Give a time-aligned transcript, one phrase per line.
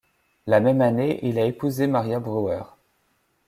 [0.47, 2.63] La même année, il a épousé Maria Brewer.